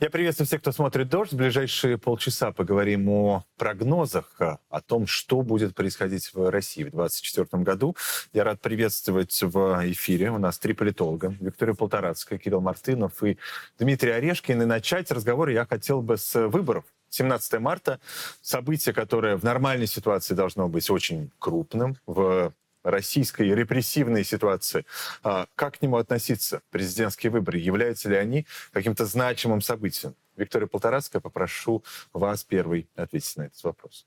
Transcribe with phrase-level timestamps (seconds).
[0.00, 1.32] Я приветствую всех, кто смотрит «Дождь».
[1.32, 7.62] В ближайшие полчаса поговорим о прогнозах, о том, что будет происходить в России в 2024
[7.62, 7.96] году.
[8.32, 10.32] Я рад приветствовать в эфире.
[10.32, 11.36] У нас три политолога.
[11.40, 13.38] Виктория Полторацкая, Кирилл Мартынов и
[13.78, 14.62] Дмитрий Орешкин.
[14.62, 16.84] И начать разговор я хотел бы с выборов.
[17.10, 18.00] 17 марта.
[18.42, 21.96] Событие, которое в нормальной ситуации должно быть очень крупным.
[22.06, 22.52] В
[22.84, 24.84] российской репрессивной ситуации.
[25.22, 26.60] А как к нему относиться?
[26.70, 30.14] Президентские выборы, являются ли они каким-то значимым событием?
[30.36, 34.06] Виктория Полторацкая, попрошу вас первый ответить на этот вопрос.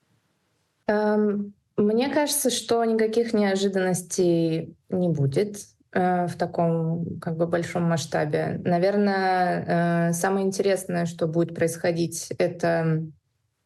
[0.87, 5.57] Эм, мне кажется, что никаких неожиданностей не будет
[5.93, 8.61] э, в таком как бы большом масштабе.
[8.63, 13.03] Наверное, э, самое интересное, что будет происходить, это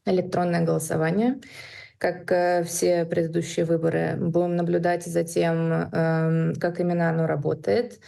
[0.05, 1.39] электронное голосование
[2.01, 4.17] как э, все предыдущие выборы.
[4.19, 7.99] Будем наблюдать за тем, эм, как именно оно работает,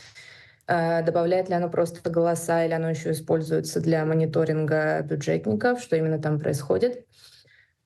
[0.66, 6.20] э, добавляет ли оно просто голоса или оно еще используется для мониторинга бюджетников, что именно
[6.20, 7.06] там происходит.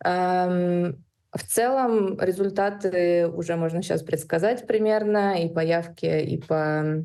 [0.06, 7.04] Эм, в целом результаты уже можно сейчас предсказать примерно и по явке, и по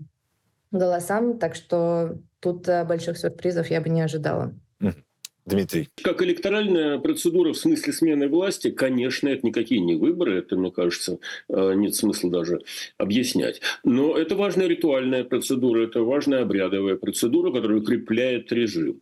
[0.71, 4.55] голосам, так что тут э, больших сюрпризов я бы не ожидала.
[5.45, 5.89] Дмитрий.
[6.03, 11.19] Как электоральная процедура в смысле смены власти, конечно, это никакие не выборы, это, мне кажется,
[11.49, 12.61] э, нет смысла даже
[12.97, 13.61] объяснять.
[13.83, 19.01] Но это важная ритуальная процедура, это важная обрядовая процедура, которая укрепляет режим.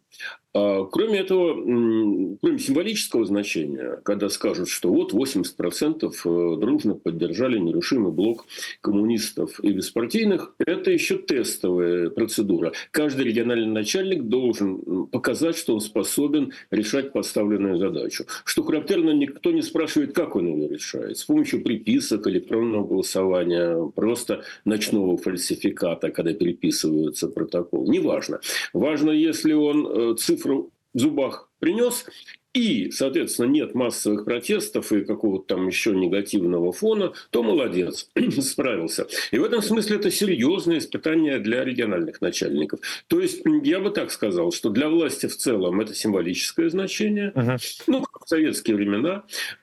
[0.53, 8.11] А, кроме этого, кроме символического значения, когда скажут, что вот 80% э, дружно поддержали нерушимый
[8.11, 8.47] блок
[8.81, 12.73] коммунистов и беспартийных, это еще тестовая процедура.
[12.91, 18.25] Каждый региональный начальник должен показать, что он способен решать поставленную задачу.
[18.45, 21.17] Что характерно, никто не спрашивает, как он ее решает.
[21.17, 27.89] С помощью приписок, электронного голосования, просто ночного фальсификата, когда переписываются протокол.
[27.89, 28.41] Неважно.
[28.73, 32.07] Важно, если он э, цифры цифру в зубах принес,
[32.53, 38.11] и, соответственно, нет массовых протестов и какого-то там еще негативного фона, то молодец,
[38.41, 39.07] справился.
[39.31, 42.81] И в этом смысле это серьезное испытание для региональных начальников.
[43.07, 47.83] То есть я бы так сказал, что для власти в целом это символическое значение, uh-huh.
[47.87, 49.23] ну, как в советские времена.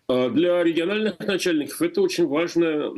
[0.09, 2.91] А для региональных начальников это очень важное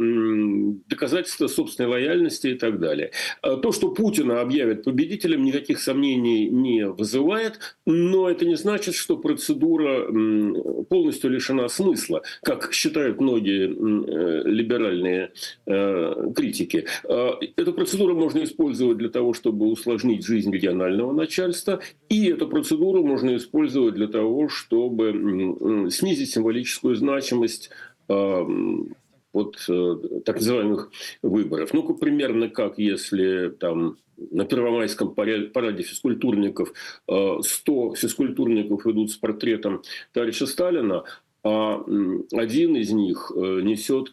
[0.87, 3.11] доказательство собственной лояльности и так далее.
[3.41, 9.17] А то, что Путина объявят победителем, никаких сомнений не вызывает, но это не значит, что
[9.17, 10.05] процедура
[10.83, 15.31] полностью лишена смысла, как считают многие э, либеральные
[15.65, 16.85] э, критики.
[17.05, 23.03] А, эту процедуру можно использовать для того, чтобы усложнить жизнь регионального начальства, и эту процедуру
[23.03, 27.71] можно использовать для того, чтобы снизить символическую значимость
[29.33, 29.95] вот э,
[30.25, 31.73] так называемых выборов.
[31.73, 36.73] Ну, примерно как если там на Первомайском параде физкультурников
[37.05, 39.83] 100 э, физкультурников идут с портретом
[40.13, 41.03] товарища Сталина,
[41.41, 41.85] а
[42.33, 44.11] один из них э, несет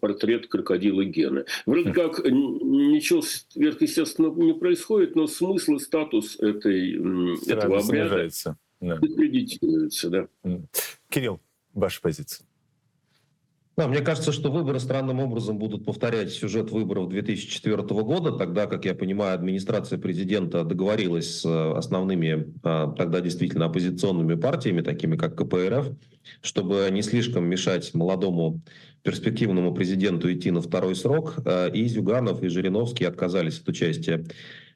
[0.00, 1.44] портрет крокодила Гены.
[1.66, 1.92] Вроде хм.
[1.92, 6.94] как ничего сверхъестественного не происходит, но смысл и статус этой,
[7.46, 8.28] этого обряда
[8.80, 10.28] да.
[10.42, 10.60] да.
[11.10, 11.40] Кирилл,
[11.74, 12.46] ваша позиция.
[13.74, 18.84] Да, мне кажется, что выборы странным образом будут повторять сюжет выборов 2004 года, тогда, как
[18.84, 25.36] я понимаю, администрация президента договорилась с э, основными а, тогда действительно оппозиционными партиями, такими как
[25.36, 25.86] КПРФ,
[26.42, 28.60] чтобы не слишком мешать молодому
[29.02, 34.22] перспективному президенту идти на второй срок, э, и Зюганов, и Жириновский отказались от участия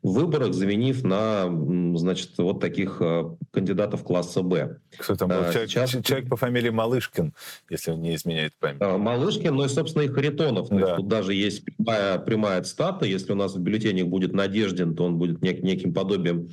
[0.06, 1.48] в выборах, заменив на,
[1.98, 4.78] значит, вот таких э, кандидатов класса Б.
[4.96, 5.40] Кто там был?
[5.40, 6.04] А, человек, Сейчас...
[6.04, 7.34] человек по фамилии Малышкин,
[7.70, 8.80] если не изменяет память.
[8.80, 10.68] А, Малышкин, ну и, собственно, и Харитонов.
[10.68, 10.80] То да.
[10.80, 13.04] есть тут даже есть прямая, прямая цитата.
[13.04, 16.50] Если у нас в бюллетенях будет Надеждин, то он будет нек- неким подобием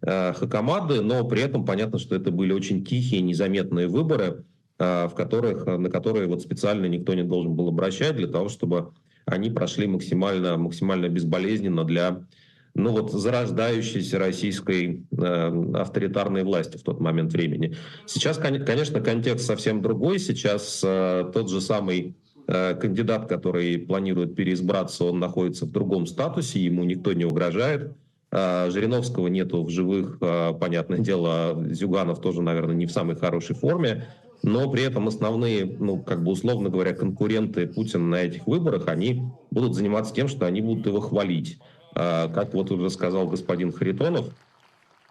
[0.00, 4.44] э, Хакамады, но при этом понятно, что это были очень тихие, незаметные выборы,
[4.78, 8.92] э, в которых, на которые вот специально никто не должен был обращать для того, чтобы
[9.26, 12.24] они прошли максимально, максимально безболезненно для
[12.74, 17.76] ну вот зарождающейся российской э, авторитарной власти в тот момент времени.
[18.06, 20.18] Сейчас, конечно, контекст совсем другой.
[20.18, 22.16] Сейчас э, тот же самый
[22.48, 27.92] э, кандидат, который планирует переизбраться, он находится в другом статусе, ему никто не угрожает.
[28.32, 33.54] Э, Жириновского нету в живых, э, понятное дело, Зюганов тоже, наверное, не в самой хорошей
[33.54, 34.04] форме
[34.44, 39.22] но при этом основные, ну, как бы условно говоря, конкуренты Путина на этих выборах, они
[39.50, 41.58] будут заниматься тем, что они будут его хвалить.
[41.94, 44.28] А, как вот уже сказал господин Харитонов,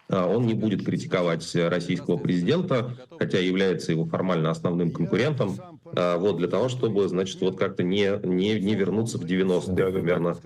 [0.09, 5.57] а, он не будет критиковать российского президента, хотя является его формально основным конкурентом,
[5.95, 9.91] а, вот для того, чтобы, значит, вот как-то не, не, не вернуться в 90-е, да,
[9.91, 10.38] примерно.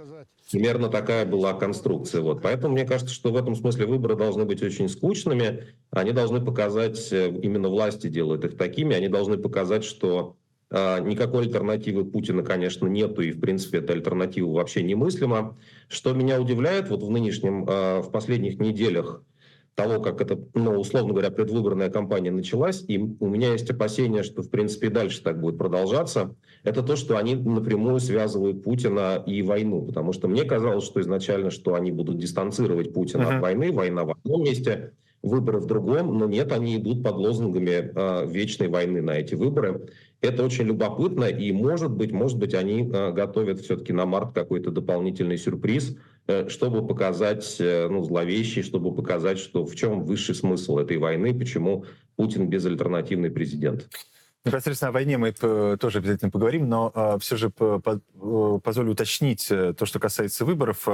[0.51, 2.21] Примерно такая была конструкция.
[2.21, 2.41] Вот.
[2.41, 5.65] Поэтому мне кажется, что в этом смысле выборы должны быть очень скучными.
[5.91, 10.37] Они должны показать, э, именно власти делают их такими, они должны показать, что
[10.69, 15.57] никакой альтернативы Путина, конечно, нету, и, в принципе, эта альтернатива вообще немыслима.
[15.87, 19.23] Что меня удивляет, вот в нынешнем, э, в последних неделях
[19.75, 24.41] того, как эта, ну, условно говоря, предвыборная кампания началась, и у меня есть опасения, что,
[24.41, 29.43] в принципе, и дальше так будет продолжаться, это то, что они напрямую связывают Путина и
[29.43, 29.83] войну.
[29.83, 33.35] Потому что мне казалось, что изначально, что они будут дистанцировать Путина uh-huh.
[33.35, 37.91] от войны, война в одном месте, выборы в другом, но нет, они идут под лозунгами
[37.93, 39.89] э, вечной войны на эти выборы.
[40.21, 44.71] Это очень любопытно, и может быть, может быть, они э, готовят все-таки на март какой-то
[44.71, 45.95] дополнительный сюрприз,
[46.29, 51.33] Э, чтобы показать, э, ну, зловещий, чтобы показать, что в чем высший смысл этой войны,
[51.33, 51.85] почему
[52.17, 53.87] Путин безальтернативный президент.
[54.43, 59.85] Непосредственно о войне мы тоже обязательно поговорим, но все же по, по, позволю уточнить то,
[59.85, 60.87] что касается выборов.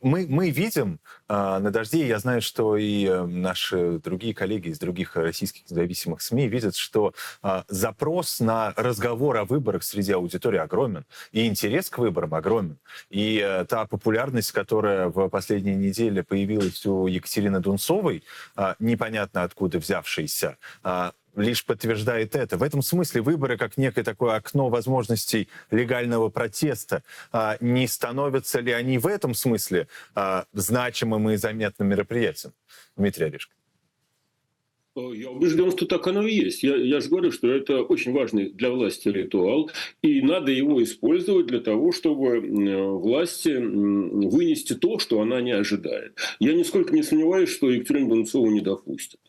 [0.00, 4.68] Э, мы, мы видим э, на «Дожде», я знаю, что и э, наши другие коллеги
[4.68, 10.58] из других российских независимых СМИ видят, что э, запрос на разговор о выборах среди аудитории
[10.58, 12.78] огромен, и интерес к выборам огромен.
[13.10, 18.24] И э, та популярность, которая в последние недели появилась у Екатерины Дунцовой,
[18.56, 22.56] э, непонятно откуда взявшейся, э, лишь подтверждает это.
[22.56, 28.72] В этом смысле выборы, как некое такое окно возможностей легального протеста, а, не становятся ли
[28.72, 32.52] они в этом смысле а, значимым и заметным мероприятием?
[32.96, 33.54] Дмитрий Орешко.
[34.96, 36.64] Я убежден, что так оно и есть.
[36.64, 39.70] Я, я же говорю, что это очень важный для власти ритуал,
[40.02, 42.40] и надо его использовать для того, чтобы
[42.98, 46.18] власти вынести то, что она не ожидает.
[46.40, 49.20] Я нисколько не сомневаюсь, что Екатерину Донцову не допустят.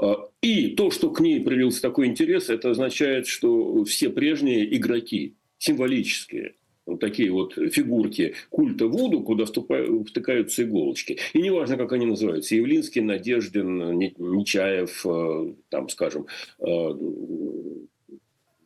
[0.00, 5.36] А, и то, что к ней проявился такой интерес, это означает, что все прежние игроки,
[5.58, 6.54] символические,
[6.86, 11.18] вот такие вот фигурки культа Вуду, куда вступают, втыкаются иголочки.
[11.32, 12.56] И неважно, как они называются.
[12.56, 16.26] Явлинский, Надеждин, Нечаев, э, там, скажем,
[16.58, 16.64] э,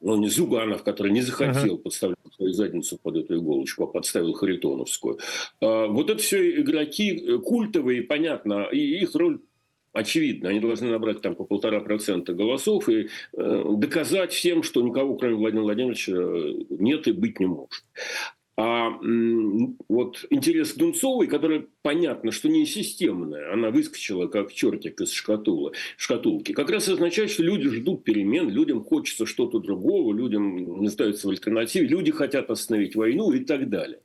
[0.05, 1.83] ну, не Зюганов, который не захотел uh-huh.
[1.83, 5.19] подставлять свою задницу под эту иголочку, а подставил Харитоновскую.
[5.61, 9.41] А, вот это все игроки культовые, понятно, и их роль
[9.95, 15.17] очевидно, они должны набрать там по полтора процента голосов и э, доказать всем, что никого,
[15.17, 16.13] кроме Владимира Владимировича,
[16.69, 17.85] нет и быть не может.
[18.57, 18.91] А
[19.89, 26.53] вот интерес Дунцовой, которая понятно, что не системная, она выскочила как чертик из шкатулы, шкатулки,
[26.53, 31.89] как раз означает, что люди ждут перемен, людям хочется что-то другого, людям нуждаются в альтернативе,
[31.89, 34.01] люди хотят остановить войну и так далее.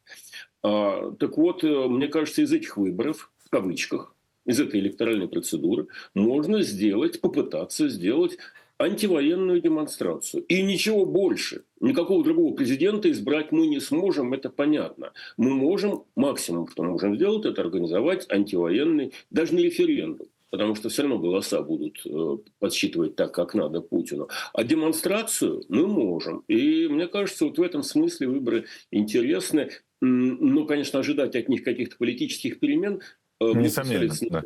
[0.64, 4.16] А, так вот, э, мне кажется, из этих выборов, в кавычках,
[4.50, 8.38] из этой электоральной процедуры можно сделать, попытаться сделать
[8.80, 10.44] антивоенную демонстрацию.
[10.44, 11.66] И ничего больше.
[11.80, 15.12] Никакого другого президента избрать мы не сможем, это понятно.
[15.38, 20.90] Мы можем, максимум, что мы можем сделать, это организовать антивоенный, даже не референдум, потому что
[20.90, 24.30] все равно голоса будут э, подсчитывать так, как надо Путину.
[24.54, 26.44] А демонстрацию мы можем.
[26.48, 29.70] И мне кажется, вот в этом смысле выборы интересны.
[30.02, 33.02] Но, конечно, ожидать от них каких-то политических перемен
[33.40, 34.44] Несомненно, да.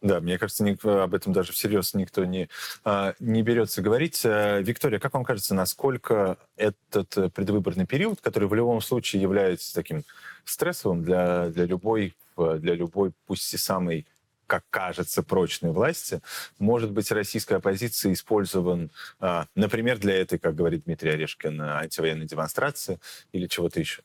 [0.00, 2.50] Да, мне кажется, об этом даже всерьез никто не,
[2.84, 4.20] а, не берется говорить.
[4.26, 10.04] Э, Виктория, как вам кажется, насколько этот предвыборный период, который в любом случае является таким
[10.44, 14.06] стрессовым для, для, любой, для любой, пусть и самой
[14.46, 16.20] как кажется, прочной власти,
[16.58, 23.00] может быть, российская оппозиция использован, а, например, для этой, как говорит Дмитрий Орешкин, антивоенной демонстрации
[23.32, 24.02] или чего-то еще?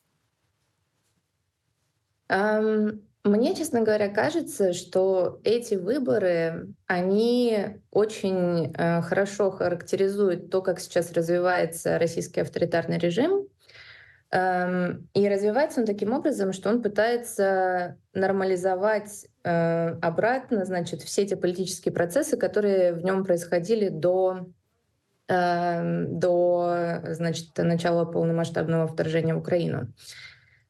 [2.29, 10.79] Um, мне, честно говоря, кажется, что эти выборы, они очень э, хорошо характеризуют то, как
[10.79, 13.47] сейчас развивается российский авторитарный режим.
[14.31, 21.35] Эм, и развивается он таким образом, что он пытается нормализовать э, обратно, значит, все те
[21.35, 24.49] политические процессы, которые в нем происходили до
[25.27, 29.93] э, до, значит, начала полномасштабного вторжения в Украину.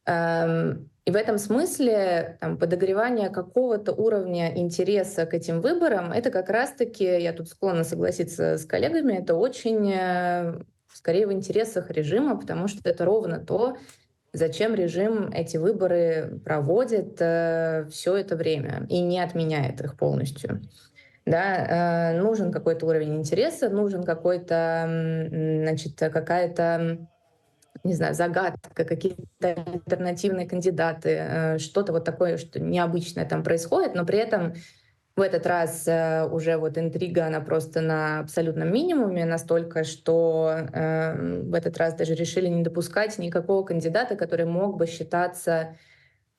[0.06, 6.50] Эм, и в этом смысле там, подогревание какого-то уровня интереса к этим выборам, это как
[6.50, 10.62] раз-таки, я тут склонна согласиться с коллегами, это очень э,
[10.94, 13.78] скорее в интересах режима, потому что это ровно то,
[14.34, 20.62] зачем режим эти выборы проводит э, все это время и не отменяет их полностью.
[21.26, 24.86] Да, э, нужен какой-то уровень интереса, нужен какой-то,
[25.32, 27.08] значит, какая-то
[27.90, 34.06] не знаю, загадка, какие-то альтернативные кандидаты, э, что-то вот такое, что необычное там происходит, но
[34.06, 34.54] при этом
[35.20, 41.42] В этот раз э, уже вот интрига, она просто на абсолютном минимуме, настолько, что э,
[41.42, 45.76] в этот раз даже решили не допускать никакого кандидата, который мог бы считаться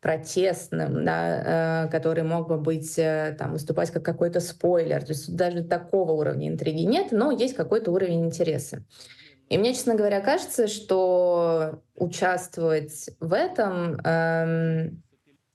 [0.00, 5.02] протестным, да, который мог бы быть, там, выступать как какой-то спойлер.
[5.02, 8.83] То есть даже такого уровня интриги нет, но есть какой-то уровень интереса.
[9.50, 15.02] И мне, честно говоря, кажется, что участвовать в этом, эм,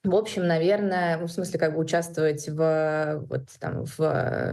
[0.04, 4.00] в общем, наверное, в смысле как бы участвовать в, вот, там, в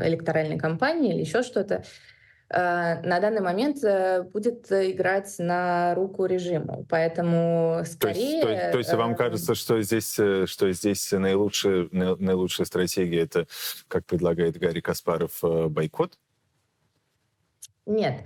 [0.05, 1.85] электоральной кампании или еще что-то,
[2.53, 6.85] Э, на данный момент э, будет играть на руку режиму.
[6.89, 8.43] Поэтому скорее...
[8.43, 13.21] То есть, то, то есть вам э, кажется, что здесь, что здесь наилучшая, наилучшая стратегия—
[13.23, 13.47] это,
[13.89, 16.19] как предлагает Гарри Каспаров, бойкот?
[17.87, 18.21] Нет.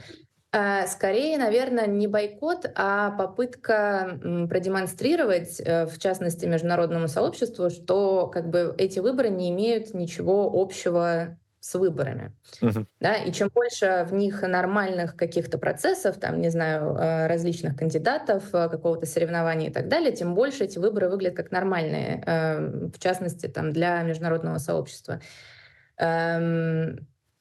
[0.87, 8.99] Скорее, наверное, не бойкот, а попытка продемонстрировать, в частности, международному сообществу, что как бы эти
[9.01, 11.37] выборы не имеют ничего общего
[11.67, 12.33] с выборами.
[12.63, 12.87] Uh-huh.
[13.01, 18.45] Да, и чем больше в них нормальных каких-то процессов, там, не знаю, э, различных кандидатов,
[18.53, 23.01] э, какого-то соревнования и так далее, тем больше эти выборы выглядят как нормальные, эм, в
[23.01, 25.21] частности, там, для международного сообщества.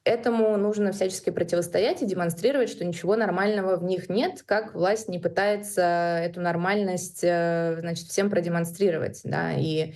[0.05, 5.17] Этому нужно всячески противостоять и демонстрировать, что ничего нормального в них нет, как власть не
[5.17, 9.21] пытается эту нормальность э, значит, всем продемонстрировать.
[9.24, 9.53] Да?
[9.53, 9.93] И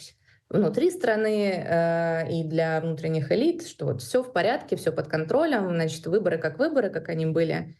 [0.50, 5.70] внутри страны э, и для внутренних элит, что вот все в порядке, все под контролем,
[5.70, 7.78] значит, выборы как выборы, как они были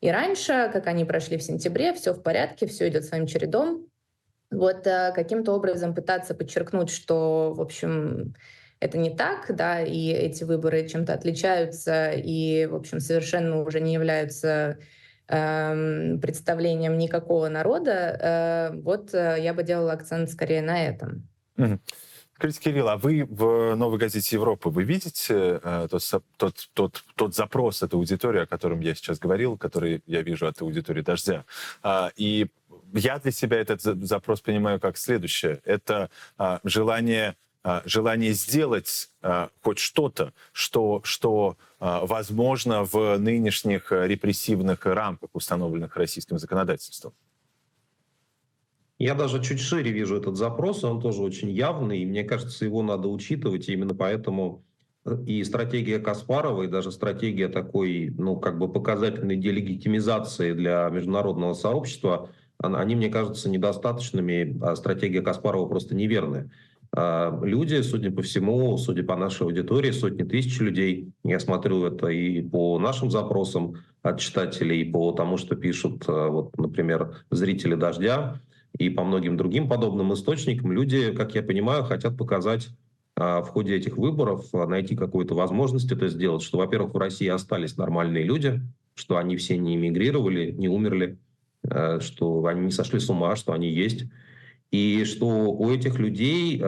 [0.00, 3.86] и раньше, как они прошли в сентябре, все в порядке, все идет своим чередом.
[4.50, 8.34] Вот э, каким-то образом пытаться подчеркнуть, что, в общем,
[8.80, 13.92] это не так, да, и эти выборы чем-то отличаются и, в общем, совершенно уже не
[13.94, 14.78] являются
[15.28, 21.28] э, представлением никакого народа, э, вот э, я бы делала акцент скорее на этом.
[22.38, 27.34] Скажите, Кирилл, а вы в «Новой газете Европы» вы видите э, тот, тот, тот, тот
[27.34, 31.44] запрос этой аудитории, о котором я сейчас говорил, который я вижу от аудитории «Дождя»?
[31.82, 32.46] А, и
[32.94, 35.60] я для себя этот запрос понимаю как следующее.
[35.64, 37.34] Это а, желание
[37.84, 46.38] желание сделать а, хоть что-то, что, что а, возможно в нынешних репрессивных рамках, установленных российским
[46.38, 47.12] законодательством.
[48.98, 52.82] Я даже чуть шире вижу этот запрос, он тоже очень явный, и мне кажется, его
[52.82, 54.64] надо учитывать, и именно поэтому
[55.04, 61.54] э, и стратегия Каспарова, и даже стратегия такой, ну, как бы показательной делегитимизации для международного
[61.54, 62.28] сообщества,
[62.60, 66.50] они, мне кажутся недостаточными, а стратегия Каспарова просто неверная.
[66.92, 72.08] А, люди, судя по всему, судя по нашей аудитории, сотни тысяч людей, я смотрю это
[72.08, 77.74] и по нашим запросам от читателей, и по тому, что пишут, э, вот, например, зрители
[77.74, 78.40] «Дождя»,
[78.78, 82.68] и по многим другим подобным источникам люди, как я понимаю, хотят показать
[83.16, 87.26] а, в ходе этих выборов, а, найти какую-то возможность это сделать, что, во-первых, в России
[87.28, 88.60] остались нормальные люди,
[88.94, 91.18] что они все не эмигрировали, не умерли,
[91.68, 94.04] а, что они не сошли с ума, что они есть,
[94.70, 96.62] и что у этих людей,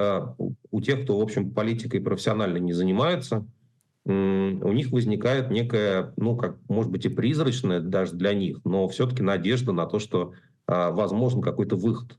[0.71, 3.47] у тех, кто, в общем, политикой профессионально не занимается,
[4.05, 9.23] у них возникает некая, ну, как, может быть, и призрачная даже для них, но все-таки
[9.23, 10.33] надежда на то, что
[10.67, 12.17] а, возможен какой-то выход.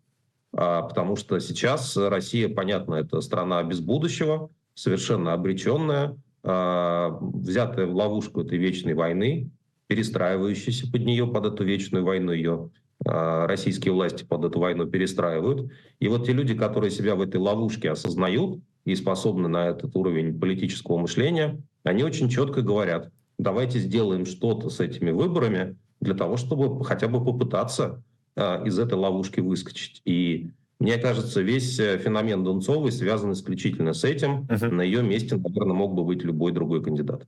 [0.54, 7.96] А, потому что сейчас Россия, понятно, это страна без будущего, совершенно обреченная, а, взятая в
[7.96, 9.50] ловушку этой вечной войны,
[9.88, 12.70] перестраивающаяся под нее, под эту вечную войну ее
[13.04, 15.72] российские власти под эту войну перестраивают.
[16.00, 20.40] И вот те люди, которые себя в этой ловушке осознают и способны на этот уровень
[20.40, 26.84] политического мышления, они очень четко говорят, давайте сделаем что-то с этими выборами для того, чтобы
[26.84, 28.04] хотя бы попытаться
[28.36, 30.02] а, из этой ловушки выскочить.
[30.06, 34.46] И мне кажется, весь э, феномен Донцовой связан исключительно с этим.
[34.46, 34.70] Uh-huh.
[34.70, 37.28] На ее месте, наверное, мог бы быть любой другой кандидат.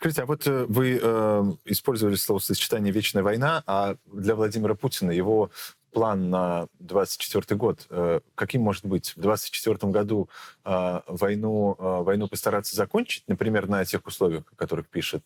[0.00, 5.50] Скажите, а вот э, вы э, использовали словосочетание «вечная война», а для Владимира Путина его
[5.92, 9.12] план на 24 год, э, каким может быть?
[9.14, 10.30] В 24 году
[10.64, 15.24] войну, э, войну постараться закончить, например, на тех условиях, о которых пишет,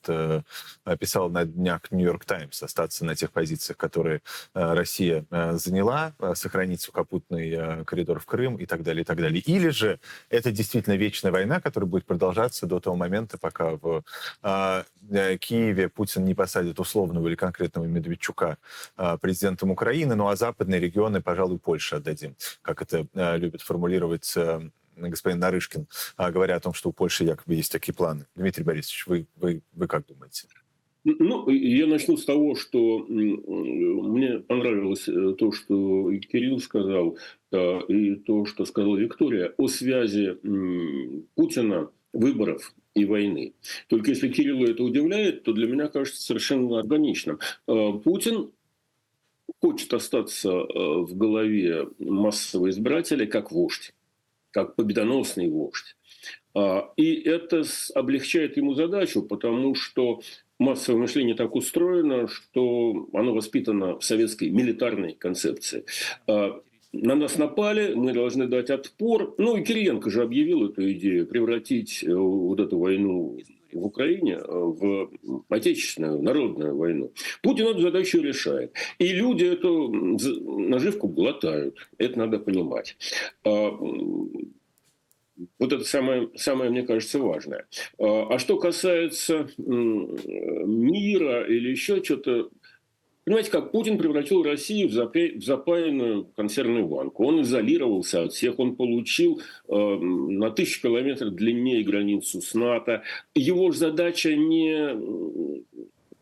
[0.98, 4.22] писал на днях Нью-Йорк Таймс, остаться на тех позициях, которые
[4.54, 9.40] Россия заняла, сохранить сухопутный коридор в Крым и так далее, и так далее.
[9.40, 14.02] Или же это действительно вечная война, которая будет продолжаться до того момента, пока в
[15.40, 18.58] Киеве Путин не посадит условного или конкретного Медведчука
[19.20, 24.32] президентом Украины, ну а Запад западные регионы, пожалуй, Польше отдадим, как это э, любит формулировать
[24.36, 25.86] э, господин Нарышкин,
[26.18, 28.26] э, говоря о том, что у Польши якобы есть такие планы.
[28.34, 30.48] Дмитрий Борисович, вы, вы, вы как думаете?
[31.04, 37.18] Ну, я начну с того, что мне понравилось э, то, что и Кирилл сказал,
[37.52, 40.36] и то, что сказала Виктория о связи
[41.36, 43.54] Путина выборов и войны.
[43.88, 47.38] Только если Кириллу это удивляет, то для меня кажется совершенно органичным.
[47.66, 48.52] Э, Путин
[49.60, 53.92] хочет остаться э, в голове массового избирателя как вождь,
[54.54, 55.96] как победоносный вождь.
[56.54, 60.20] А, и это облегчает ему задачу, потому что
[60.60, 65.84] массовое мышление так устроено, что оно воспитано в советской милитарной концепции.
[66.28, 66.60] А,
[66.92, 69.34] на нас напали, мы должны дать отпор.
[69.38, 73.36] Ну и Кириенко же объявил эту идею превратить э, вот эту войну
[73.74, 75.10] в Украине э, в
[75.48, 77.12] отечественную народную войну.
[77.42, 78.72] Путин эту задачу решает.
[78.98, 81.76] И люди эту наживку глотают.
[81.98, 82.96] Это надо понимать.
[83.44, 83.70] А,
[85.58, 87.66] вот это самое, самое, мне кажется, важное.
[87.98, 92.50] А, а что касается мира или еще что-то,
[93.24, 97.24] Понимаете, как Путин превратил Россию в, запаянную консервную банку.
[97.24, 103.02] Он изолировался от всех, он получил э, на тысячу километров длиннее границу с НАТО.
[103.34, 105.72] Его задача не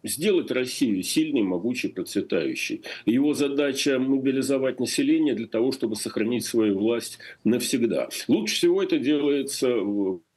[0.05, 2.83] сделать Россию сильной, могучей, процветающей.
[3.07, 8.09] Его задача мобилизовать население для того, чтобы сохранить свою власть навсегда.
[8.29, 9.77] Лучше всего это делается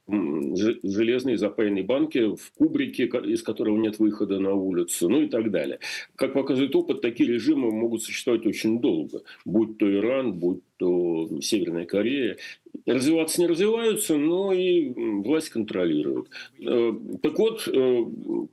[0.08, 5.80] железные запаянные банки в кубрике, из которого нет выхода на улицу, ну и так далее.
[6.14, 9.22] Как показывает опыт, такие режимы могут существовать очень долго.
[9.44, 12.36] Будь то Иран, будь то Северная Корея.
[12.84, 16.28] Развиваться не развиваются, но и власть контролирует.
[16.60, 18.04] Э, так вот, э,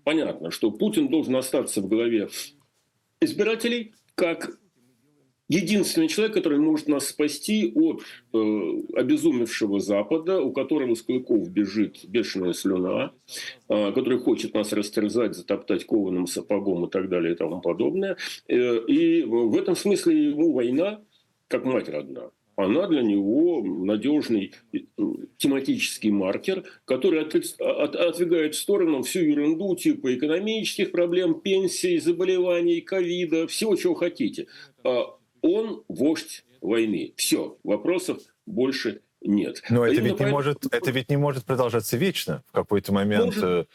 [0.04, 2.30] понятно, что Путин должен остаться в голове
[3.22, 4.58] избирателей как
[5.50, 8.02] единственный человек, который может нас спасти от
[8.34, 8.38] э,
[8.96, 13.14] обезумевшего Запада, у которого с клыков бежит бешеная слюна,
[13.70, 18.18] э, который хочет нас растерзать, затоптать кованым сапогом и так далее и тому подобное.
[18.48, 21.02] Э, и в этом смысле ему война
[21.48, 22.32] как мать родна.
[22.56, 24.78] Она для него надежный э,
[25.38, 32.82] тематический маркер, который от, от, отвигает в сторону всю ерунду типа экономических проблем, пенсий, заболеваний,
[32.82, 34.48] ковида, всего, чего хотите.
[35.44, 37.14] А он вождь войны.
[37.18, 39.62] Все, вопросов больше нет.
[39.70, 42.44] Но это ведь, не может, это ведь не может продолжаться вечно.
[42.48, 43.44] В какой-то момент, может.
[43.44, 43.66] Э,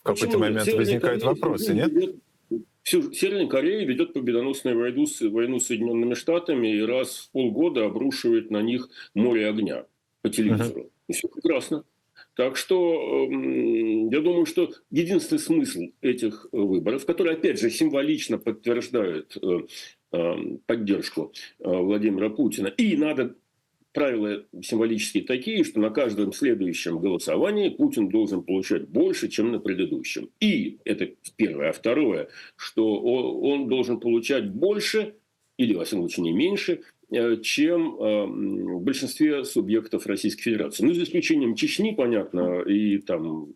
[0.00, 1.92] в какой-то момент возникают Корея вопросы, нет?
[2.82, 7.84] Всю Северная Корея ведет победоносную войну с, войну с Соединенными Штатами и раз в полгода
[7.84, 9.86] обрушивает на них море огня
[10.22, 10.82] по телевизору.
[10.82, 10.90] Uh-huh.
[11.08, 11.84] И все прекрасно.
[12.36, 19.36] Так что эм, я думаю, что единственный смысл этих выборов, которые, опять же, символично подтверждают
[19.42, 19.60] э,
[20.66, 22.68] поддержку э, Владимира Путина.
[22.68, 23.36] И надо
[23.92, 30.28] правила символические такие, что на каждом следующем голосовании Путин должен получать больше, чем на предыдущем.
[30.38, 31.70] И это первое.
[31.70, 35.14] А второе, что он должен получать больше,
[35.56, 40.84] или, во всяком случае, не меньше, чем э, в большинстве субъектов Российской Федерации.
[40.84, 43.48] Ну, за исключением Чечни, понятно, и там,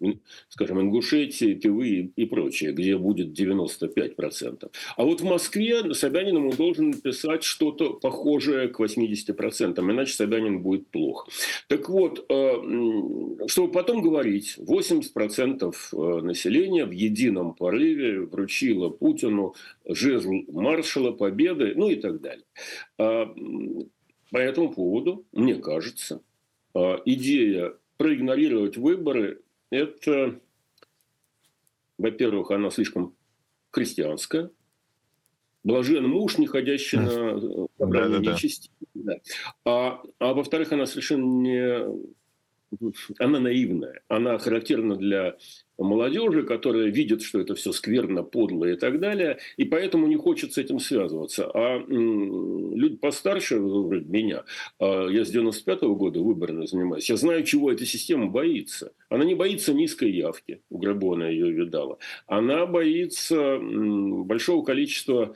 [0.49, 4.71] скажем, Ингушетии, Тывы и прочее, где будет 95%.
[4.97, 10.87] А вот в Москве Собянин ему должен написать что-то похожее к 80%, иначе Собянин будет
[10.89, 11.29] плохо.
[11.69, 21.13] Так вот, э, чтобы потом говорить, 80% населения в едином порыве вручило Путину жезл маршала,
[21.13, 22.45] победы, ну и так далее.
[23.01, 23.35] А,
[24.31, 26.23] по этому поводу, мне кажется,
[26.75, 30.39] а, идея проигнорировать выборы– это,
[31.97, 33.17] во-первых, она слишком
[33.71, 34.51] христианская,
[35.65, 38.71] блажен муж, не ходящий на собрание да, нечисти.
[38.93, 39.17] Да.
[39.65, 41.87] А, а во-вторых, она совершенно не
[43.19, 45.37] она наивная, она характерна для
[45.79, 50.53] молодежи, которая видит, что это все скверно, подло и так далее, и поэтому не хочет
[50.53, 51.51] с этим связываться.
[51.53, 54.45] А люди постарше, вроде меня,
[54.79, 58.93] а я с 95 -го года выборно занимаюсь, я знаю, чего эта система боится.
[59.09, 61.99] Она не боится низкой явки, у Грабона ее видала.
[62.27, 65.35] Она боится большого количества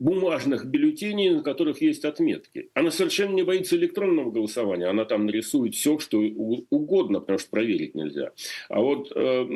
[0.00, 2.70] бумажных бюллетеней, на которых есть отметки.
[2.74, 4.86] Она совершенно не боится электронного голосования.
[4.86, 8.32] Она там нарисует все, что угодно, потому что проверить нельзя.
[8.68, 9.46] А вот, э,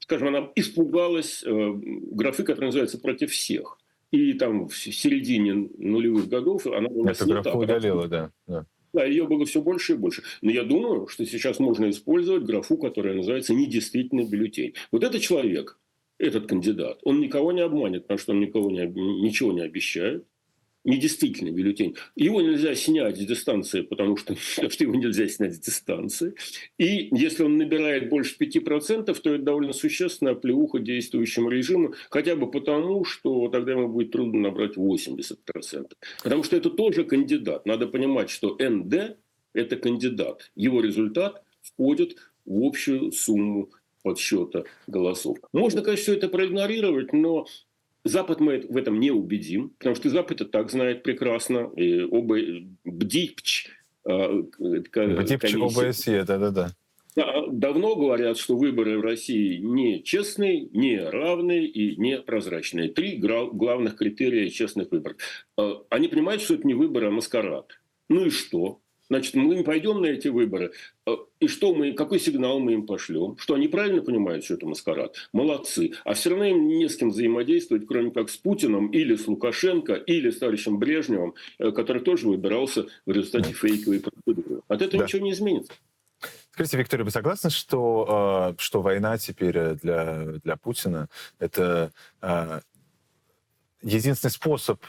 [0.00, 3.78] скажем, она испугалась э, графы, которая называется «против всех».
[4.10, 8.30] И там в середине нулевых годов она была Эту графу удалила, да.
[8.46, 8.64] да.
[8.94, 10.22] Да, ее было все больше и больше.
[10.40, 14.72] Но я думаю, что сейчас можно использовать графу, которая называется «недействительный бюллетень».
[14.90, 15.78] Вот это человек,
[16.18, 20.24] этот кандидат, он никого не обманет, потому что он никого не, ничего не обещает.
[20.84, 21.96] Недействительный бюллетень.
[22.16, 26.34] Его нельзя снять с дистанции, потому что, потому что его нельзя снять с дистанции.
[26.78, 32.50] И если он набирает больше 5%, то это довольно существенная плеуха действующему режиму, хотя бы
[32.50, 35.92] потому, что тогда ему будет трудно набрать 80%.
[36.22, 37.66] Потому что это тоже кандидат.
[37.66, 39.18] Надо понимать, что НД–
[39.52, 40.50] это кандидат.
[40.54, 43.70] Его результат входит в общую сумму
[44.02, 45.38] подсчета голосов.
[45.52, 47.46] Можно, конечно, все это проигнорировать, но
[48.04, 51.70] Запад мы в этом не убедим, потому что Запад это так знает прекрасно.
[51.76, 52.36] И оба
[52.84, 53.70] БДИПЧ,
[54.04, 56.74] БДИПЧ ОБСЕ, да-да-да.
[57.50, 62.90] Давно говорят, что выборы в России не честные, не равные и не прозрачные.
[62.90, 65.16] Три главных критерия честных выборов.
[65.56, 67.80] А, они понимают, что это не выборы, а маскарад.
[68.08, 68.80] Ну и что?
[69.10, 70.72] Значит, мы пойдем на эти выборы.
[71.06, 73.36] А, и что мы, какой сигнал мы им пошлем?
[73.38, 75.14] Что они правильно понимают, что это маскарад?
[75.32, 75.92] Молодцы.
[76.04, 79.94] А все равно им не с кем взаимодействовать, кроме как с Путиным или с Лукашенко,
[79.94, 84.60] или с товарищем Брежневым, э, который тоже выбирался в результате фейковой процедуры.
[84.68, 85.04] От этого да.
[85.06, 85.72] ничего не изменится.
[86.50, 92.60] Скажите, Виктория, вы согласны, что, э, что война теперь для, для Путина это э,
[93.80, 94.82] единственный способ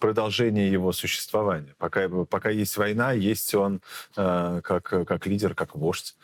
[0.00, 1.74] продолжения его существования?
[1.78, 3.80] Пока, пока есть война, есть он
[4.16, 6.16] э, как, как лидер, как вождь.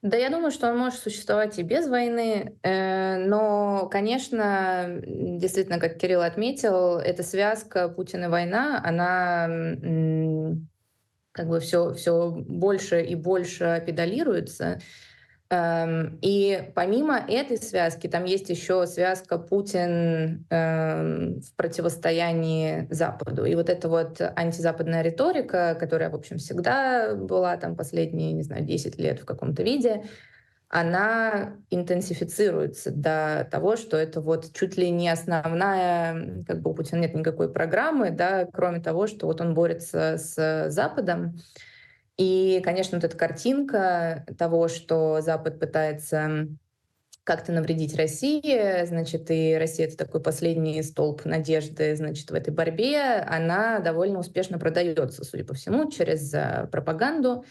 [0.00, 6.22] Да, я думаю, что он может существовать и без войны, но, конечно, действительно, как Кирилл
[6.22, 9.48] отметил, эта связка Путин и война, она
[11.32, 14.80] как бы все, все больше и больше педалируется.
[15.50, 23.46] Эм, и помимо этой связки, там есть еще связка Путин эм, в противостоянии Западу.
[23.46, 28.62] И вот эта вот антизападная риторика, которая, в общем, всегда была там последние, не знаю,
[28.64, 30.04] 10 лет в каком-то виде,
[30.68, 37.00] она интенсифицируется до того, что это вот чуть ли не основная, как бы у Путина
[37.00, 41.38] нет никакой программы, да, кроме того, что вот он борется с Западом.
[42.18, 46.48] И, конечно, вот эта картинка того, что Запад пытается
[47.22, 53.24] как-то навредить России, значит, и Россия— это такой последний столб надежды, значит, в этой борьбе,
[53.26, 57.44] она довольно успешно продается, судя по всему, через э, пропаганду.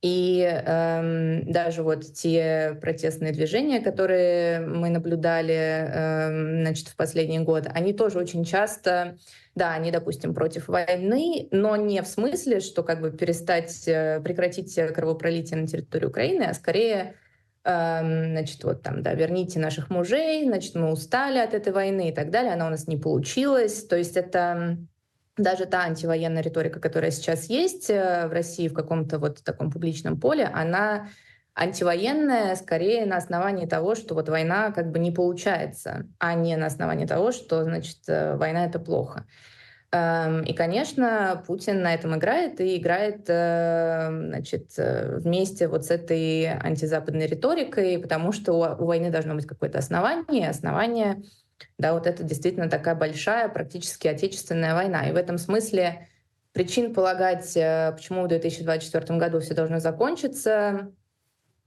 [0.00, 7.66] И эм, даже вот те протестные движения, которые мы наблюдали эм, значит, в последний год,
[7.74, 9.18] они тоже очень часто,
[9.56, 14.72] да, они, допустим, против войны, но не в смысле, что как бы перестать, э, прекратить
[14.94, 17.14] кровопролитие на территории Украины, а скорее
[17.64, 22.12] эм, значит, вот там, да, верните наших мужей, значит, мы устали от этой войны и
[22.12, 23.82] так далее, она у нас не получилась.
[23.82, 24.78] То есть это
[25.38, 30.20] даже та антивоенная риторика, которая сейчас есть э, в России в каком-то вот таком публичном
[30.20, 31.08] поле, она
[31.54, 36.66] антивоенная скорее на основании того, что вот война как бы не получается, а не на
[36.66, 39.26] основании того, что, значит, э, война— это плохо.
[39.90, 46.44] Эм, и, конечно, Путин на этом играет и играет э, значит, вместе вот с этой
[46.44, 51.22] антизападной риторикой, потому что у войны должно быть какое-то основание, основание
[51.78, 55.08] да, вот это действительно такая большая, практически отечественная война.
[55.08, 56.08] И в этом смысле
[56.52, 60.92] причин полагать, э, почему в 2024 году все должно закончиться,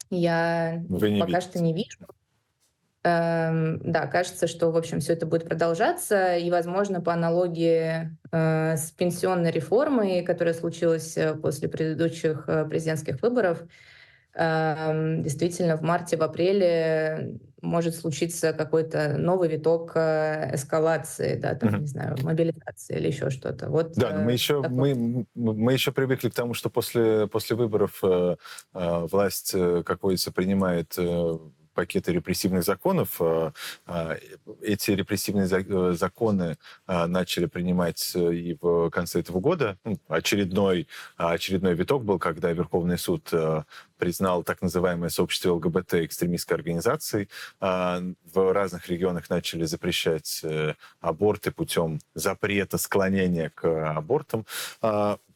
[0.10, 1.42] я Вы пока видите.
[1.42, 2.08] что не вижу.
[3.04, 8.78] Эм, да, кажется, что, в общем, все это будет продолжаться, и, возможно, по аналогии э,
[8.78, 13.64] с пенсионной реформой, которая случилась э, после предыдущих президентских выборов,
[14.34, 21.80] действительно в марте, в апреле может случиться какой-то новый виток э, эскалации, да, там, mm-hmm.
[21.80, 23.70] не знаю, мобилизации или еще что-то.
[23.70, 24.94] Вот, да, мы еще, такой...
[24.96, 28.36] мы, мы еще привыкли к тому, что после, после выборов э,
[28.74, 31.38] э, власть, э, как говорится, принимает э,
[31.74, 33.22] пакеты репрессивных законов.
[33.22, 33.54] А,
[33.86, 34.18] а,
[34.62, 36.58] эти репрессивные э, законы
[36.88, 39.78] начали принимать э, и в конце этого года.
[39.84, 43.64] Ну, очередной, очередной виток был, когда Верховный суд э,
[43.98, 47.30] признал так называемое сообщество ЛГБТ экстремистской организацией.
[47.60, 50.44] В разных регионах начали запрещать
[51.00, 54.46] аборты путем запрета склонения к абортам.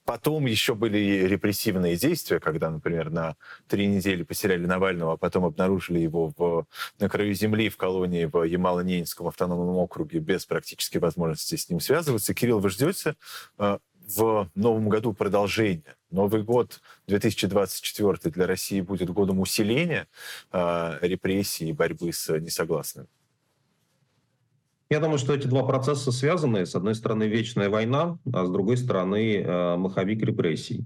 [0.05, 3.35] Потом еще были репрессивные действия, когда, например, на
[3.67, 6.67] три недели потеряли Навального, а потом обнаружили его в,
[6.99, 12.35] на краю земли в колонии в Ямало-Ненецком автономном округе без практической возможности с ним связываться.
[12.35, 13.15] Кирилл, вы ждете
[13.57, 15.95] э, в новом году продолжения?
[16.11, 20.07] Новый год 2024 для России будет годом усиления
[20.51, 23.07] э, репрессий и борьбы с несогласными?
[24.89, 26.65] Я думаю, что эти два процесса связаны.
[26.65, 30.85] С одной стороны, вечная война, а с другой стороны, э, маховик репрессий.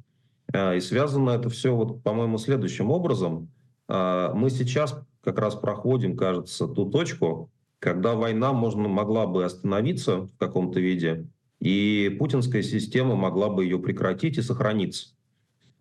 [0.54, 3.50] Э, и связано это все, вот, по-моему, следующим образом.
[3.90, 10.22] Э, мы сейчас как раз проходим, кажется, ту точку, когда война можно, могла бы остановиться
[10.22, 11.28] в каком-то виде,
[11.60, 15.10] и путинская система могла бы ее прекратить и сохраниться.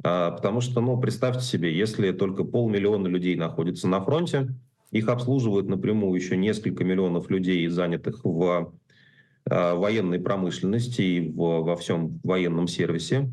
[0.00, 4.48] Потому что, ну, представьте себе, если только полмиллиона людей находится на фронте,
[4.90, 8.72] их обслуживают напрямую еще несколько миллионов людей, занятых в
[9.50, 13.30] э, военной промышленности и в, во всем военном сервисе.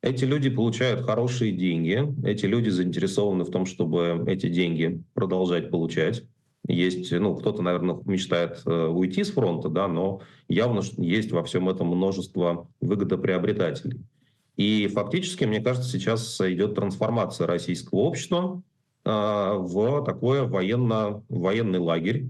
[0.00, 6.24] Эти люди получают хорошие деньги, эти люди заинтересованы в том, чтобы эти деньги продолжать получать.
[6.66, 11.68] Есть, ну, кто-то, наверное, мечтает э, уйти с фронта, да, но явно есть во всем
[11.68, 14.00] этом множество выгодоприобретателей.
[14.56, 18.62] И фактически, мне кажется, сейчас идет трансформация российского общества
[19.12, 22.28] в такое военно, военный лагерь,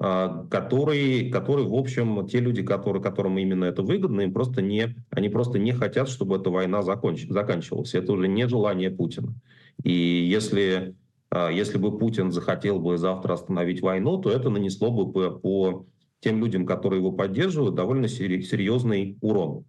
[0.00, 4.96] э, который, который, в общем, те люди, которые, которым именно это выгодно, им просто не,
[5.10, 7.94] они просто не хотят, чтобы эта война законч, заканчивалась.
[7.94, 9.34] Это уже не желание Путина.
[9.82, 10.94] И если
[11.30, 15.86] а, если бы Путин захотел бы завтра остановить войну, то это нанесло бы по, по
[16.20, 19.64] тем людям, которые его поддерживают, довольно серьезный урон.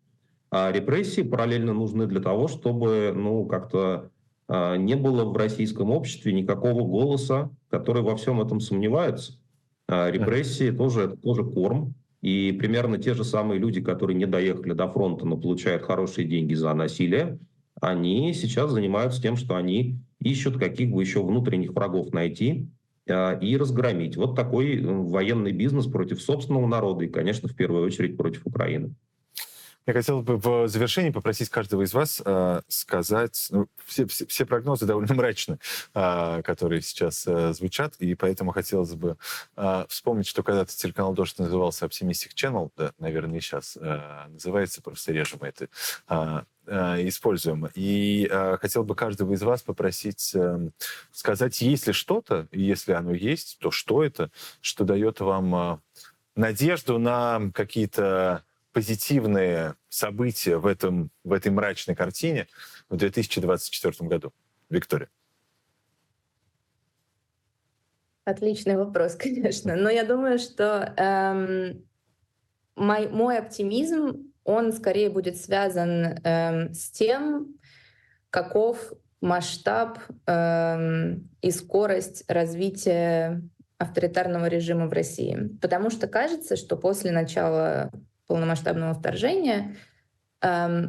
[0.51, 4.09] А репрессии параллельно нужны для того, чтобы ну, как-то а,
[4.49, 9.33] не было в российском обществе никакого голоса, который во всем этом сомневается.
[9.87, 11.93] А репрессии тоже, это тоже корм.
[12.21, 16.53] И примерно те же самые люди, которые не доехали до фронта, но получают хорошие деньги
[16.53, 17.39] за насилие,
[17.81, 22.67] они сейчас занимаются тем, что они ищут каких бы еще внутренних врагов найти
[23.07, 24.17] э, и разгромить.
[24.17, 28.93] Вот такой военный бизнес против собственного народа и, конечно, в первую очередь против Украины.
[29.89, 34.45] Я хотел бы в завершении попросить каждого из вас э, сказать, ну, все, все, все
[34.45, 35.57] прогнозы довольно мрачны,
[35.95, 39.17] э, которые сейчас э, звучат, и поэтому хотелось бы
[39.57, 44.83] э, вспомнить, что когда-то телеканал «Дождь» назывался «Optimistic Channel», да, наверное, и сейчас э, называется,
[44.83, 45.69] просто реже мы это
[46.07, 47.67] э, Э, используем.
[47.73, 50.69] И э, хотел бы каждого из вас попросить э,
[51.11, 54.29] сказать, есть ли что-то, если оно есть, то что это,
[54.61, 55.77] что дает вам э,
[56.35, 62.47] надежду на какие-то позитивные события в, этом, в этой мрачной картине
[62.89, 64.33] в 2024 году.
[64.69, 65.09] Виктория.
[68.25, 69.75] Отличный вопрос, конечно.
[69.75, 71.83] Но я думаю, что эм,
[72.75, 77.55] мой, мой оптимизм он скорее будет связан э, с тем,
[78.29, 83.41] каков масштаб э, и скорость развития
[83.77, 85.49] авторитарного режима в России.
[85.61, 87.91] Потому что кажется, что после начала
[88.29, 89.75] полномасштабного вторжения
[90.41, 90.87] э,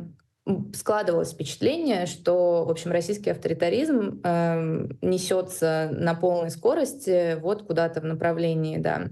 [0.75, 8.05] складывалось впечатление, что, в общем, российский авторитаризм э, несется на полной скорости вот куда-то в
[8.05, 9.09] направлении, да,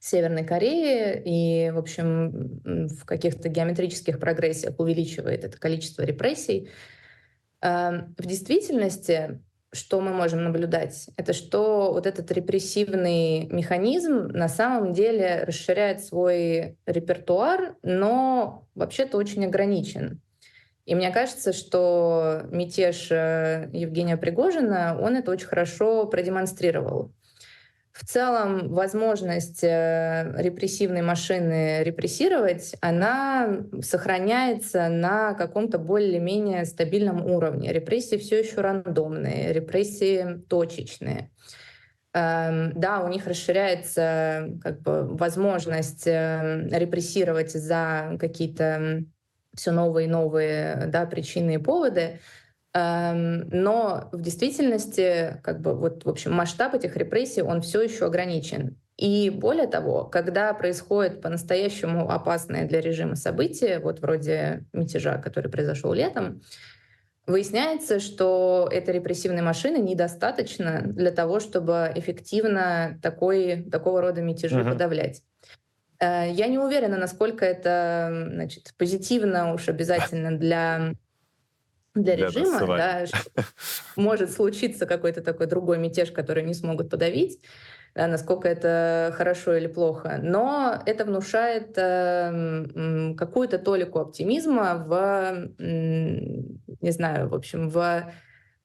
[0.00, 6.70] Северной Кореи и, в общем, в каких-то геометрических прогрессиях увеличивает это количество репрессий.
[7.60, 9.40] Эм, в действительности,
[9.72, 16.78] что мы можем наблюдать, это что вот этот репрессивный механизм на самом деле расширяет свой
[16.86, 20.20] репертуар, но вообще-то очень ограничен.
[20.86, 27.12] И мне кажется, что мятеж э, Евгения Пригожина, он это очень хорошо продемонстрировал.
[27.98, 37.72] В целом возможность э, репрессивной машины репрессировать, она сохраняется на каком-то более-менее стабильном уровне.
[37.72, 41.32] Репрессии все еще рандомные, репрессии точечные.
[42.14, 49.02] Эм, да, у них расширяется как бы, возможность э, репрессировать за какие-то
[49.56, 52.20] все новые и новые да, причины и поводы,
[52.74, 58.76] но в действительности, как бы вот, в общем, масштаб этих репрессий, он все еще ограничен.
[58.98, 65.92] И более того, когда происходит по-настоящему опасное для режима событие, вот вроде мятежа, который произошел
[65.92, 66.42] летом,
[67.28, 74.70] выясняется, что этой репрессивной машины недостаточно для того, чтобы эффективно такой, такого рода мятежи uh-huh.
[74.70, 75.22] подавлять.
[76.00, 80.94] Э, я не уверена, насколько это значит, позитивно уж обязательно для
[82.02, 83.04] для, для режима, да,
[83.96, 87.40] может случиться какой-то такой другой мятеж, который не смогут подавить,
[87.94, 90.18] да, насколько это хорошо или плохо.
[90.22, 98.10] Но это внушает э, какую-то толику оптимизма в, не знаю, в общем, в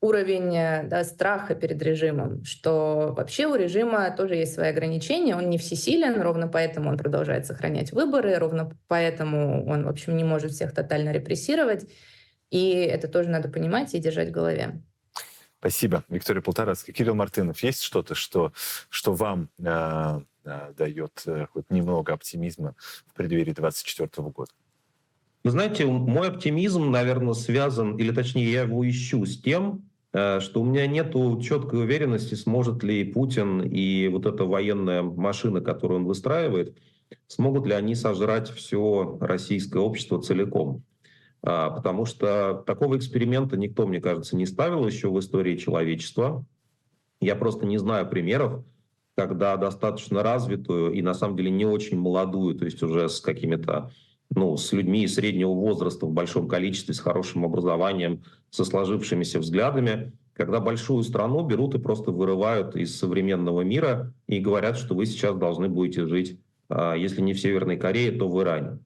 [0.04, 5.50] уровень э, да, страха перед режимом, что вообще у режима тоже есть свои ограничения, он
[5.50, 10.52] не всесилен, ровно поэтому он продолжает сохранять выборы, ровно поэтому он, в общем, не может
[10.52, 11.88] всех тотально репрессировать.
[12.54, 14.80] И это тоже надо понимать и держать в голове.
[15.58, 16.94] Спасибо, Виктория Полторацкая.
[16.94, 18.54] Кирилл Мартынов, есть что-то, что,
[18.90, 22.76] что вам э, э, дает э, хоть немного оптимизма
[23.08, 24.52] в преддверии 2024 года?
[25.44, 30.62] Вы знаете, мой оптимизм, наверное, связан, или точнее, я его ищу с тем, э, что
[30.62, 31.12] у меня нет
[31.42, 36.78] четкой уверенности, сможет ли Путин и вот эта военная машина, которую он выстраивает,
[37.26, 40.84] смогут ли они сожрать все российское общество целиком.
[41.46, 46.46] А, потому что такого эксперимента никто, мне кажется, не ставил еще в истории человечества.
[47.20, 48.64] Я просто не знаю примеров,
[49.16, 53.92] когда достаточно развитую и на самом деле не очень молодую, то есть уже с какими-то
[54.36, 60.60] ну, с людьми среднего возраста в большом количестве, с хорошим образованием, со сложившимися взглядами, когда
[60.60, 65.70] большую страну берут и просто вырывают из современного мира и говорят, что вы сейчас должны
[65.70, 68.80] будете жить, а, если не в Северной Корее, то в Иране.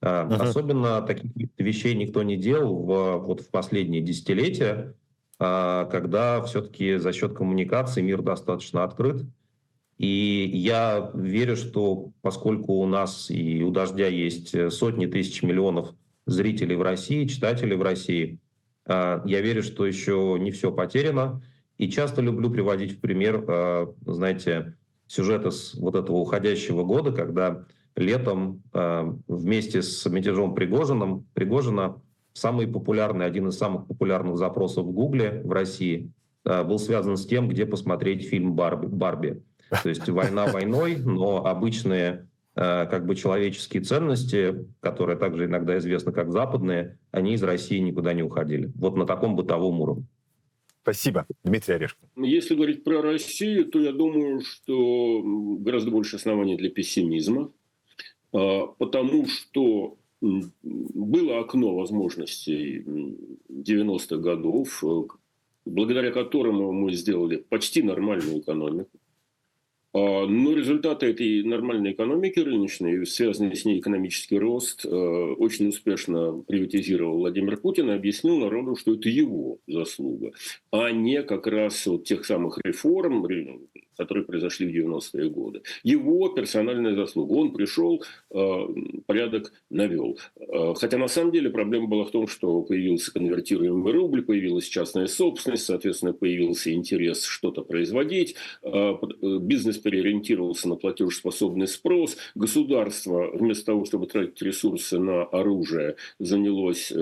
[0.00, 0.36] Uh-huh.
[0.36, 4.94] Особенно таких вещей никто не делал в, вот в последние десятилетия,
[5.40, 9.24] а, когда все-таки за счет коммуникации мир достаточно открыт.
[9.96, 15.92] И я верю, что поскольку у нас и у «Дождя» есть сотни тысяч миллионов
[16.26, 18.38] зрителей в России, читателей в России,
[18.86, 21.42] а, я верю, что еще не все потеряно.
[21.76, 27.66] И часто люблю приводить в пример, знаете, сюжета с вот этого уходящего года, когда
[27.98, 32.00] летом а, вместе с мятежом Пригожином, Пригожина
[32.32, 36.12] самый популярный, один из самых популярных запросов в Гугле в России
[36.44, 38.86] был связан с тем, где посмотреть фильм «Барби».
[38.86, 39.42] Барби.
[39.82, 42.28] То есть война войной, но обычные
[42.60, 48.12] Э, как бы человеческие ценности, которые также иногда известны как западные, они из России никуда
[48.14, 48.72] не уходили.
[48.74, 50.06] Вот на таком бытовом уровне.
[50.82, 51.24] Спасибо.
[51.44, 52.00] Дмитрий Орешко.
[52.16, 55.22] Если говорить про Россию, то я думаю, что
[55.60, 57.52] гораздо больше оснований для пессимизма,
[58.30, 62.84] потому что было окно возможностей
[63.48, 65.02] 90-х годов, э,
[65.64, 68.90] благодаря которому мы сделали почти нормальную экономику.
[69.98, 76.44] А, но результаты этой нормальной экономики рыночной, связанный с ней экономический рост, э, очень успешно
[76.46, 80.32] приватизировал Владимир Путин и объяснил народу, что это его заслуга,
[80.70, 83.26] а не как раз вот тех самых реформ,
[83.96, 85.62] которые произошли в 90-е годы.
[85.82, 87.32] Его персональная заслуга.
[87.32, 88.58] Он пришел, э,
[89.06, 90.18] порядок навел.
[90.38, 95.08] Э, хотя на самом деле проблема была в том, что появился конвертируемый рубль, появилась частная
[95.08, 104.06] собственность, соответственно, появился интерес что-то производить, бизнес переориентировался на платежеспособный спрос, государство вместо того, чтобы
[104.06, 106.92] тратить ресурсы на оружие, занялось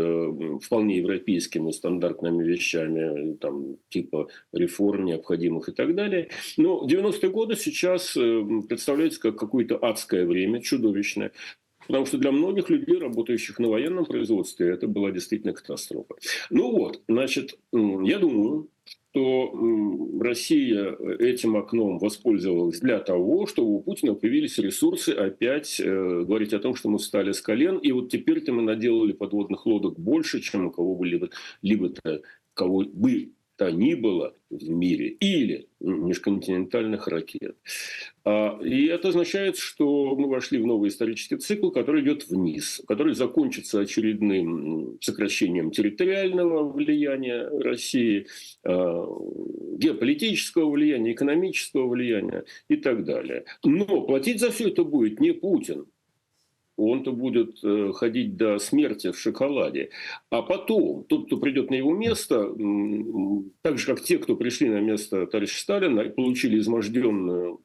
[0.62, 6.28] вполне европейскими стандартными вещами, там, типа реформ необходимых и так далее.
[6.56, 11.32] Но 90-е годы сейчас э, представляются как какое-то адское время, чудовищное.
[11.88, 16.14] Потому что для многих людей, работающих на военном производстве, это была действительно катастрофа.
[16.50, 18.68] Ну вот, значит, я думаю,
[19.16, 19.50] что
[20.20, 26.58] Россия этим окном воспользовалась для того, чтобы у Путина появились ресурсы опять э, говорить о
[26.58, 30.66] том, что мы встали с колен, и вот теперь-то мы наделали подводных лодок больше, чем
[30.66, 31.30] у кого бы либо,
[31.62, 32.20] либо-то
[32.52, 37.56] кого бы то ни было в мире, или межконтинентальных ракет.
[38.24, 43.14] А, и это означает, что мы вошли в новый исторический цикл, который идет вниз, который
[43.14, 48.26] закончится очередным сокращением территориального влияния России,
[48.64, 49.06] а,
[49.78, 53.44] геополитического влияния, экономического влияния и так далее.
[53.64, 55.86] Но платить за все это будет не Путин,
[56.76, 59.90] он-то будет э, ходить до смерти в шоколаде.
[60.30, 62.54] А потом, тот, кто придет на его место,
[63.62, 67.60] так же, как те, кто пришли на место товарища Сталина, получили изможденную,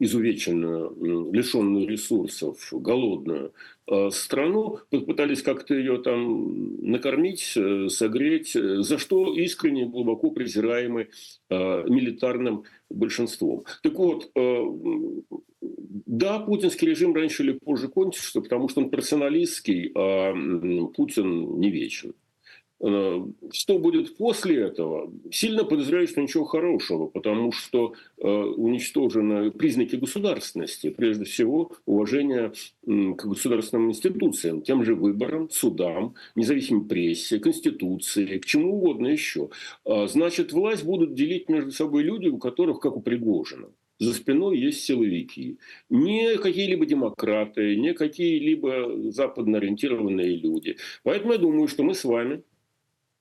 [0.00, 3.52] изувеченную, лишенную ресурсов, голодную
[3.86, 11.08] э, страну, пытались как-то ее там накормить, э, согреть, за что искренне глубоко презираемы
[11.50, 13.64] милитарным большинством.
[13.82, 14.30] Так вот,
[16.10, 20.34] да, путинский режим раньше или позже кончится, потому что он персоналистский, а
[20.96, 22.14] Путин не вечен.
[22.80, 25.12] Э, что будет после этого?
[25.30, 33.24] Сильно подозряю, что ничего хорошего, потому что э, уничтожены признаки государственности, прежде всего уважение к
[33.24, 39.50] государственным институциям, тем же выборам, судам, независимой прессе, конституции, к чему угодно еще.
[39.84, 43.68] А, значит, власть будут делить между собой люди, у которых, как у Пригожина,
[44.00, 45.58] за спиной есть силовики.
[45.90, 50.78] Не какие-либо демократы, не какие-либо западно ориентированные люди.
[51.02, 52.42] Поэтому я думаю, что мы с вами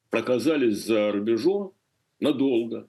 [0.09, 1.73] оказались за рубежом
[2.21, 2.87] надолго.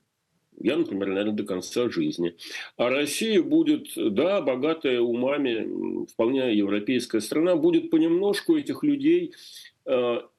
[0.62, 2.36] Я, например, наверное, до конца жизни.
[2.76, 9.32] А Россия будет, да, богатая умами, вполне европейская страна, будет понемножку этих людей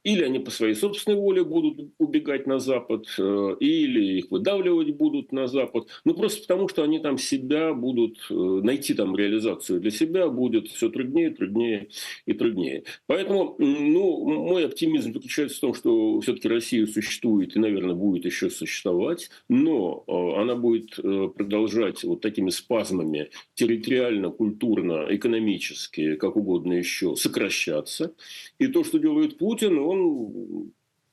[0.04, 5.32] или они по своей собственной воле будут убегать на Запад, э, или их выдавливать будут
[5.32, 5.88] на Запад.
[6.06, 10.68] Ну, просто потому, что они там себя будут, э, найти там реализацию для себя будет
[10.70, 11.90] все труднее, труднее
[12.26, 12.84] и труднее.
[13.06, 18.50] Поэтому, ну, мой оптимизм заключается в том, что все-таки Россия существует и, наверное, будет еще
[18.50, 28.14] существовать, но она будет продолжать вот такими спазмами территориально, культурно, экономически, как угодно еще, сокращаться.
[28.60, 28.98] И то, что
[29.32, 30.72] делает Путин, он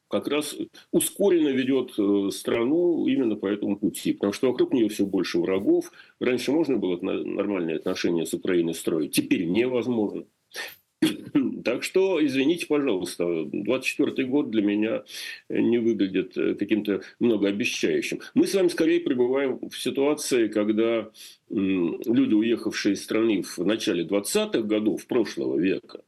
[0.08, 0.56] как раз
[0.90, 5.92] ускоренно ведет э, страну именно по этому пути, потому что вокруг нее все больше врагов.
[6.18, 10.24] Раньше можно было нормальные отношения с Украиной строить, теперь невозможно.
[11.64, 15.02] Так что, извините, пожалуйста, 24 год для меня
[15.50, 18.20] не выглядит э, каким-то многообещающим.
[18.34, 21.10] Мы с вами скорее пребываем в ситуации, когда
[21.50, 26.00] люди, уехавшие из страны в начале 20-х годов прошлого века,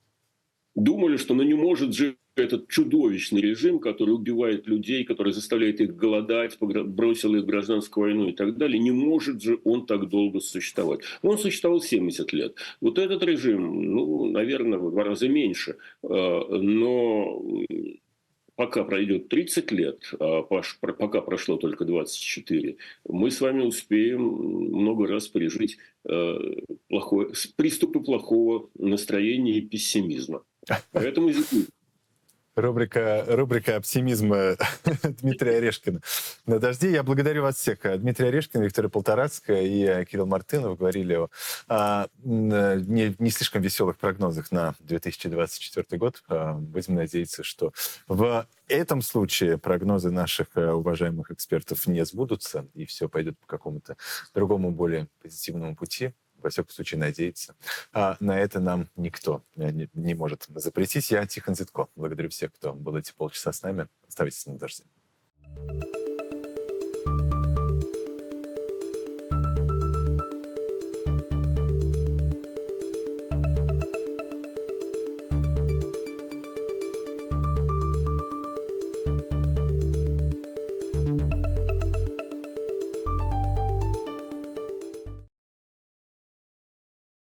[0.75, 5.95] думали, что ну, не может жить этот чудовищный режим, который убивает людей, который заставляет их
[5.97, 10.41] голодать, бросил их в гражданскую войну и так далее, не может же он так долго
[10.41, 11.01] существовать.
[11.23, 12.57] Он существовал 70 лет.
[12.81, 15.77] Вот этот режим, ну, наверное, в два раза меньше.
[16.03, 17.43] А, но
[18.61, 22.77] пока пройдет 30 лет, а пока прошло только 24,
[23.09, 26.57] мы с вами успеем много раз пережить э,
[26.89, 30.43] плохое, приступы плохого настроения и пессимизма.
[30.93, 31.31] Поэтому
[32.57, 34.57] Рубрика, рубрика оптимизма
[35.03, 36.01] Дмитрия Орешкина.
[36.47, 36.91] На дожде.
[36.91, 37.79] Я благодарю вас всех.
[38.01, 41.29] Дмитрий Орешкин, Виктория Полторацкая и Кирилл Мартынов говорили о,
[41.69, 46.23] о не, не слишком веселых прогнозах на 2024 год.
[46.29, 47.73] А, будем надеяться, что
[48.09, 53.97] в этом случае прогнозы наших э, уважаемых экспертов не сбудутся, и все пойдет по какому-то
[54.35, 57.55] другому, более позитивному пути во всяком случае, надеяться.
[57.93, 61.11] А на это нам никто не, не может запретить.
[61.11, 61.89] Я Тихон Зитко.
[61.97, 63.89] Благодарю всех, кто был эти полчаса с нами.
[64.09, 64.85] Оставайтесь на дожде.